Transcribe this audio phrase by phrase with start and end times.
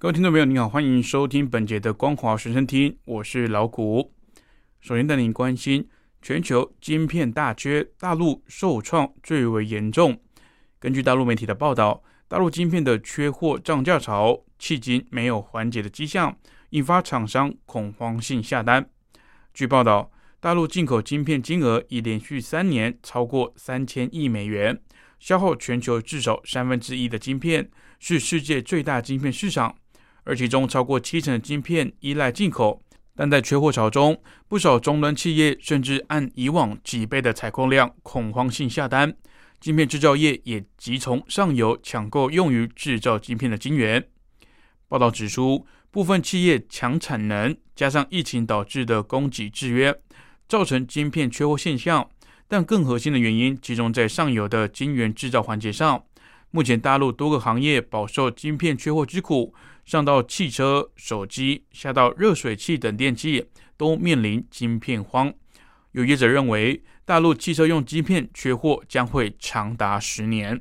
[0.00, 4.14] 各位听众朋友，你好，欢迎收听本节的《光华随身听》，我是老谷。
[4.80, 5.86] 首先带您关心
[6.22, 10.18] 全球晶片大缺，大陆受创最为严重。
[10.78, 16.34] 根据大陆媒体的报道，大陆晶片的缺货涨价潮迄今没有缓解的迹象，
[16.70, 18.88] 引发厂商恐慌性下单。
[19.52, 24.80] 据报道，大陆进口晶片金额已连续三年超过三千亿美元，
[25.18, 29.76] 消耗全球至少三分之一的晶片，是世界最大晶片市场。
[30.24, 32.82] 而其中超过七成的晶片依赖进口，
[33.16, 39.14] 但在缺货潮中，不少终端企业甚至按以往几倍的采购量恐慌性下单，
[39.60, 44.06] 晶片制造业也急从上游抢购用于制造晶片的晶圆。
[44.88, 49.94] 报道指出，部分企业抢产能，加上疫情导致的供给制约，
[50.48, 52.08] 造成晶片缺货现象。
[52.48, 56.02] 但更核心的原因集中在上游的晶圆制造环节上。
[56.50, 59.54] 目前，大陆多个行业饱受晶片缺货之苦。
[59.90, 65.34] 上到汽车、手机，下到热水器等电器，都面临晶片荒。
[65.90, 70.60] 有业者认为，大陆汽车用晶片缺货将会长达十年。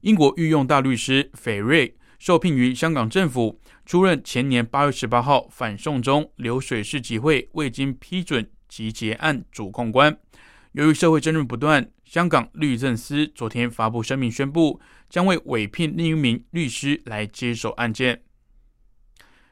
[0.00, 10.18] 英国御用大律师斐瑞受聘于香港政府，出任前年八月十八号反送中流水式集会未经批准集结案主控官。
[10.72, 18.22] 由于社会争论不断，香港律政司昨天发布声明，宣布将为委聘另一名律师来接手案件。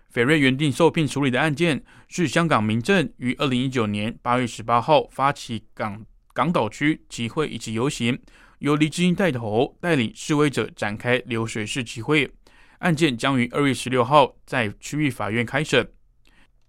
[0.09, 6.03] 斐瑞原定受聘处理的案件是香港民政于二零一九年八月十八号发起港
[6.33, 8.19] 港岛区集会以及游行，
[8.61, 12.33] 由黎智英带头带领示威者展开流水式集会。
[12.79, 15.87] 案件将于二月十六号在区域法院开审。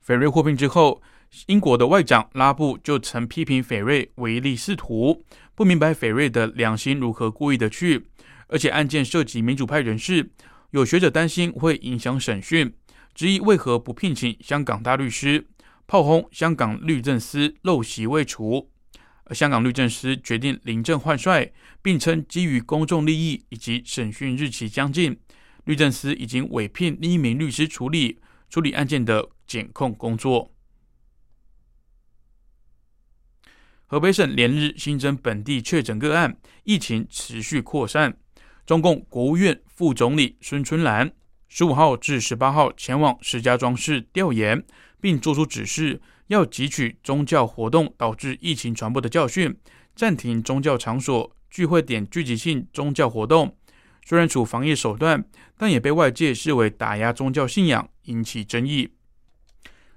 [0.02, 1.02] 斐瑞获聘之后。
[1.48, 5.24] 英国的外长拉布就曾批评斐瑞唯利是图，
[5.54, 8.08] 不明白斐瑞的良心如何故意的去，
[8.48, 10.32] 而且案件涉及民主派人士，
[10.72, 12.74] 有学者担心会影响审讯，
[13.14, 15.48] 质疑为何不聘请香港大律师，
[15.86, 18.70] 炮轰香港律政司陋习未除，
[19.26, 21.52] 而香港律政司决定临阵换帅，
[21.82, 25.18] 并称基于公众利益以及审讯日期将近，
[25.66, 30.52] 律政司已经委聘另一名律师处理处理案件的检控工作。
[33.90, 38.18] 河北省连日新增本地确诊个案，疫情持续扩散。
[38.66, 41.10] 中共国务院副总理孙春兰
[41.48, 44.62] 十五号至十八号前往石家庄市调研，
[45.00, 49.58] 并作出指示，要汲取宗教活动导致疫情传播的教训，
[49.96, 53.56] 暂停宗教场所聚会点聚集性宗教活动。
[54.06, 55.24] 虽然处防疫手段，
[55.58, 58.90] 但也被外界视为打压宗教信仰，引起争议。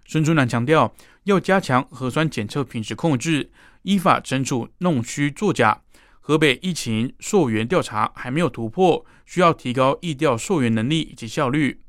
[0.07, 3.51] 孙春兰强调，要加强核酸检测品质控制。
[3.83, 5.83] 依法惩处弄虚作假。
[6.21, 11.81] 河北疫情溯源调查还没有突破，需要提高疫调溯源能力以及效率。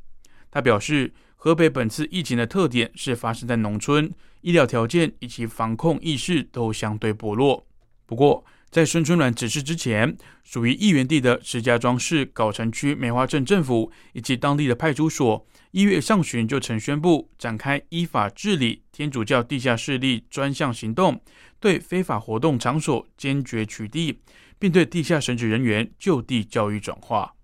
[0.49, 7.67] 他表示，河北本次疫情的特点是发生在农村，医疗条件以及防控意识都相对薄弱。
[8.05, 21.21] 不过，在孙春兰指示之前，属于议员地的石家庄市藁城区梅花镇政府以及当地的派出所，一月上旬就曾宣布展开依法治理天主教地下势力专项行动。
[21.61, 24.17] 对非法活动场所坚决取缔，
[24.59, 27.35] 并对地下神职人员就地教育转化。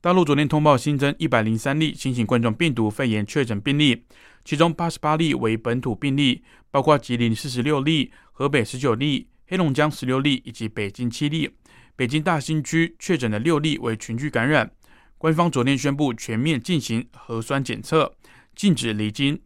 [0.00, 4.04] 大陆昨天通报新增一百零三例新型冠状病毒肺炎确诊病例，
[4.44, 11.50] 其中八十八例为本土病例，包括吉林四十六例、河北十九例、黑龙江十六例以及北京七例。
[11.96, 14.70] 北京大兴区确诊的六例为群聚感染。
[15.18, 18.14] 官方昨天宣布全面进行核酸检测，
[18.54, 19.38] 禁止离京。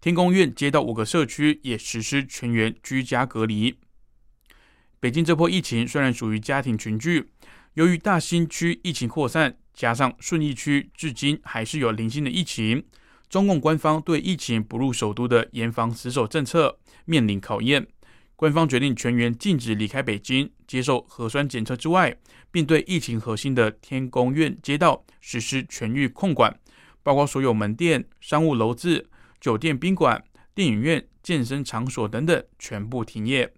[0.00, 3.76] 天宫院街道五个社区也实施全员居家隔离。
[5.00, 7.30] 北京这波疫情虽然属于家庭群聚，
[7.74, 12.84] 由于大兴区疫情扩散，加上顺义区至今还是有零星的疫情，
[13.28, 17.84] 中共官方对疫情不入首都的严防死守政策面临考验。
[18.36, 22.16] 官方决定全员禁止离开北京，接受核酸检测之外，
[22.52, 26.56] 并对疫情核心的天宫院街道实施全域控管，
[27.02, 29.10] 包括所有门店、商务楼子。
[29.40, 30.22] 酒店、宾馆、
[30.54, 33.52] 电影院、健身场所等等全部停业，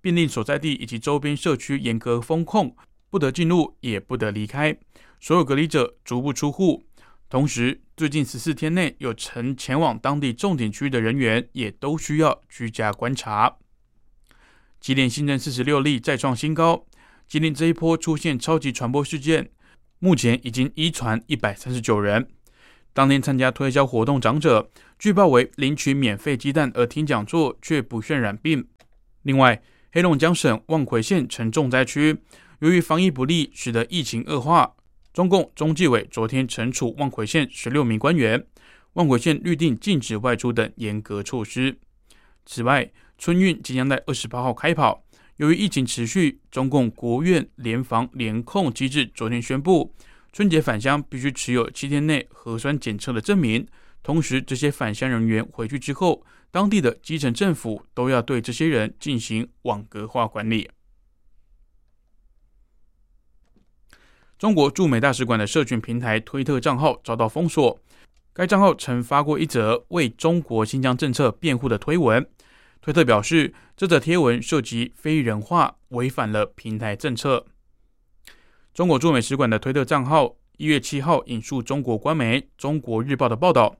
[0.00, 2.76] 并令所在地以及周边社区严格封控，
[3.08, 4.76] 不得进入，也不得离开。
[5.20, 6.84] 所有隔离者足不出户。
[7.28, 13.56] 同时，最近十四天内有曾前往当地重点区域的人员，也都需要居家观察。
[14.80, 16.86] 吉林新增四十六例，再创新高。
[17.28, 19.50] 吉林这一波出现超级传播事件，
[20.00, 22.26] 目前已经一传一百三十九人。
[22.92, 28.66] 当天参加推销活动长者，据报为领取免费鸡蛋而听讲座，却不渲染病。
[29.22, 32.16] 另外，黑龙江省望奎县成重灾区，
[32.60, 34.74] 由于防疫不力，使得疫情恶化。
[35.12, 38.44] 中共中纪委昨天惩处望奎县十六名官员，
[38.94, 41.78] 望奎县律定禁止外出等严格措施。
[42.46, 45.04] 此外，春运即将在二十八号开跑。
[45.36, 49.94] 由于疫情持续，中共国务院联防联控机制昨天宣布，
[50.32, 53.66] 春节返乡必须持有七天内核酸检测的证明。
[54.02, 60.70] 同时，这些返乡人员回去之后，当地的基层政府都要对这些人进行网格化管理。
[64.38, 67.78] 中国驻美大使馆的社群平台推特账号遭到封锁。
[68.32, 72.26] 该账号曾发过一则为中国新疆政策辩护的推文。
[72.80, 77.44] 推特表示，这则贴文涉及非人化，违反了平台政策。
[78.72, 83.76] 中国驻美使馆的推特账号一月七号引述中国官媒《中国日报》的报道，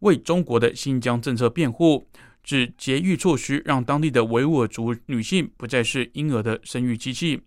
[0.00, 2.08] 为中国的新疆政策辩护，
[2.42, 7.42] 指节育措施让当地的维吾尔族女性不再是婴儿的生育机器。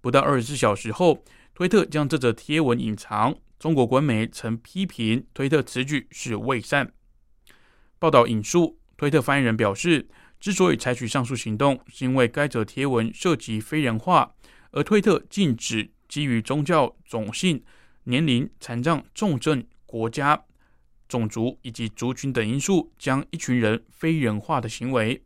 [0.00, 1.24] 不到二十四小时后。
[1.54, 3.34] 推特将这则贴文隐藏。
[3.58, 6.92] 中国官媒曾批评推特此举是伪善。
[7.98, 10.06] 报道引述推特发言人表示，
[10.38, 14.36] 之所以采取上述行动，是因为该则贴文涉及非人化，
[14.70, 17.62] 而推特禁止基于宗教、种姓、
[18.04, 20.42] 年龄、残障、重症、国家、
[21.06, 25.22] 种族以及族群等因素，将一群人非人化的行为。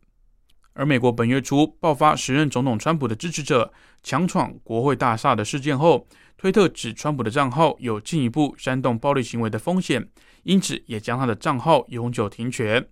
[0.73, 3.71] 而美国本月初爆发时任总统川普的支持者
[4.01, 10.09] 强闯国会大厦的事件后，推特指川普的账号有进一步煽动暴力行为的风险，
[10.41, 12.87] 因此也将他的账号永久停权。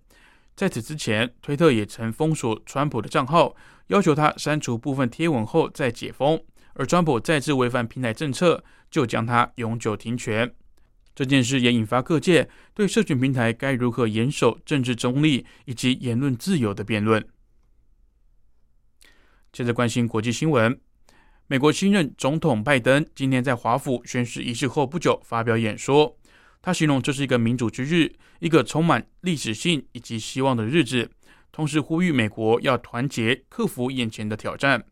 [0.54, 3.56] 在此之前，推特也曾封锁川普的账号，
[3.88, 6.40] 要求他删除部分贴文后再解封。
[6.74, 10.54] 而川普再次违反平台政策，就将他永久停权。
[11.14, 17.22] 这件事也引发各界对社群平台该如何严守政治中立以及言论自由的辩论。
[19.52, 20.80] 接着关心国际新闻。
[21.48, 26.16] 美国新任总统拜登今天在华府宣誓仪式后不久发表演说，
[26.62, 31.10] 他形容这是一个民主之日，一个充满历史性以及希望的日子，
[31.50, 34.82] 同时呼吁美国要团结，克服眼前的挑战。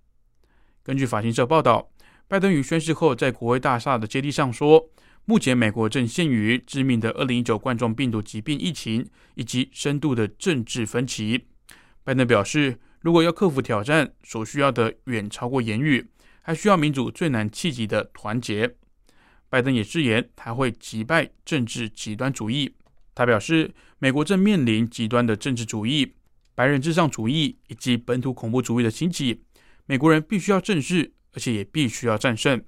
[0.90, 1.88] 根据法新社报道，
[2.26, 4.90] 拜登于宣誓后在国会大厦的阶梯上说
[5.24, 9.06] ：“目前美国正陷于致命的2019冠状病毒疾病疫情
[9.36, 11.44] 以及深度的政治分歧。”
[12.02, 16.10] 拜登表示，如果要克服挑战，所需要的远超过言语。
[16.42, 18.74] 还需要民主最难企及的团结。
[19.48, 22.74] 拜登也誓言他会击败政治极端主义。
[23.14, 26.14] 他表示，美国正面临极端的政治主义、
[26.56, 29.44] 白人至上主义以及本土恐怖主义的兴起。
[29.90, 32.62] 美国人必须要正视，而且也必须要战胜。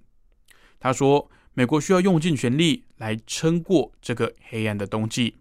[0.81, 5.37] 他说，美国需要用尽全力来撑过这个黑暗的冬季。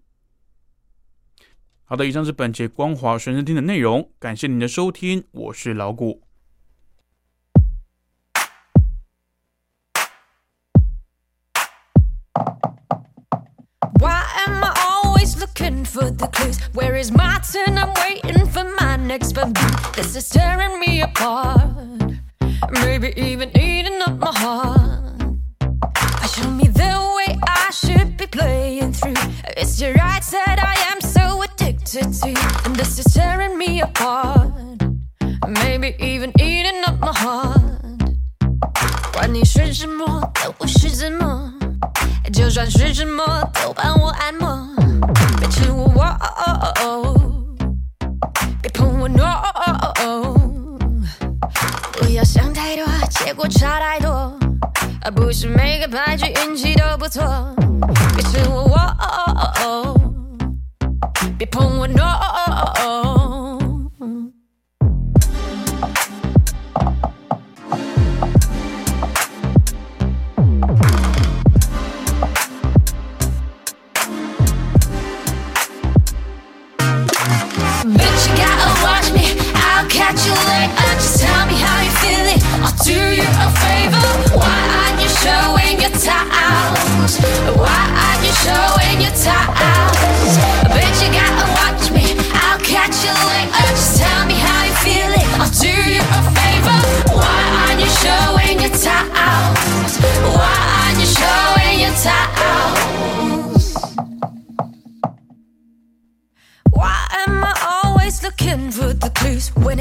[1.86, 6.22] 好的，以上是本节光华学生听的内容，感谢您的收听，我是老谷。
[15.71, 16.59] looking for the clues.
[16.75, 17.79] Where is my turn?
[17.79, 19.55] I'm waiting for my next but
[19.95, 21.61] This is tearing me apart.
[22.83, 25.21] Maybe even eating up my heart.
[26.33, 29.21] Show me the way I should be playing through.
[29.57, 32.31] It's your right that I am so addicted to.
[32.65, 34.51] And this is tearing me apart.
[35.49, 37.63] Maybe even eating up my heart.
[39.13, 41.53] 管你是什么，都不是什么。
[42.33, 43.25] 就算是什么，
[43.55, 44.40] 都帮我按摩。
[46.82, 47.14] 别亲我，
[48.60, 49.24] 别碰我，no。
[51.94, 54.34] 不要想太多，结果差太多。
[55.16, 57.24] 不是每个牌局运气都不错。
[58.16, 58.76] 别亲我，
[61.38, 62.21] 别碰我，no。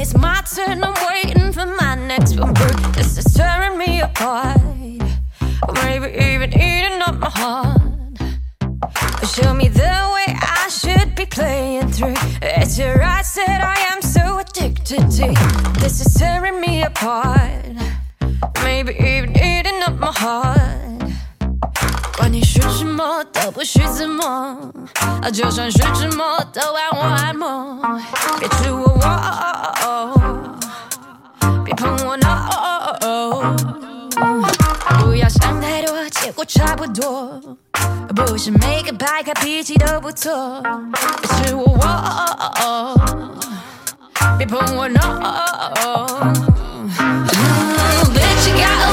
[0.01, 2.53] It's my turn, I'm waiting for my next one.
[2.93, 4.59] This is tearing me apart.
[5.75, 7.81] Maybe even eating up my heart.
[9.33, 12.15] Show me the way I should be playing through.
[12.41, 15.79] It's your eyes that I am so addicted to.
[15.79, 17.75] This is tearing me apart.
[18.63, 20.80] Maybe even eating up my heart.
[22.17, 24.25] 管你是什么都不许自摸，
[25.21, 27.77] 啊，就算是沉默都让我按摩。
[28.39, 28.85] 别吃我
[29.81, 30.13] 我，
[31.63, 32.49] 别碰我 no，
[34.99, 37.41] 不要想太多，结果差不多。
[38.15, 40.61] 不是每个白卡脾气都不错，
[41.21, 42.95] 别吃我我，
[44.37, 44.99] 别碰我 no。
[48.13, 48.87] Bitch, you got a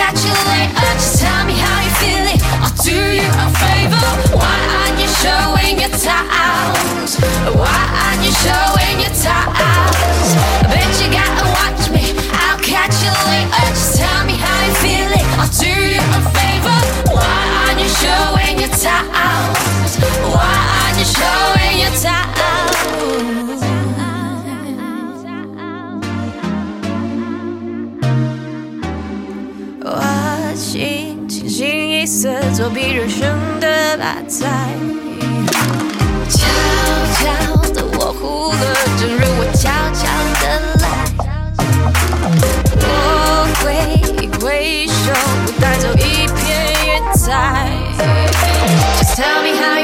[0.00, 0.92] catch you later.
[0.96, 2.40] Just tell me how you feeling.
[2.64, 4.10] I'll do you a favor.
[4.40, 7.12] Why aren't you showing your towels?
[7.60, 8.79] Why aren't you showing
[32.20, 34.46] 色，作弊人生的把菜。
[36.28, 36.36] 悄
[37.16, 37.22] 悄
[37.72, 40.04] 的我哭了，正如我悄悄
[40.42, 40.44] 的
[40.82, 40.84] 来。
[42.82, 42.84] 我
[43.62, 43.64] 挥
[44.22, 45.02] 一挥手，
[45.58, 46.38] 带走一片
[46.84, 47.24] 云彩。
[48.98, 49.79] Just tell me how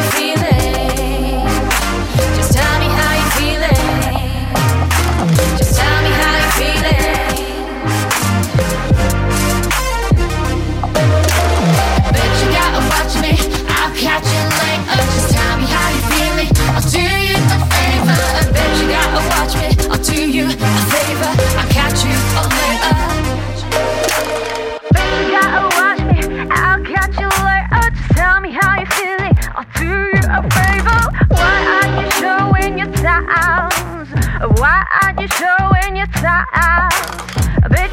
[35.26, 36.06] You showing your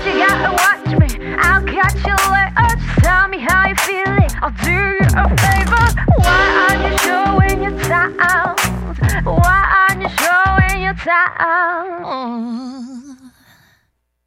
[0.05, 1.09] you gotta watch me.
[1.39, 2.75] I'll catch you later.
[2.77, 4.29] Just tell me how you feeling.
[4.43, 5.85] I'll do you a favor.
[6.19, 7.73] Why aren't you showing your?
[9.25, 12.92] Why aren't you showing your towels?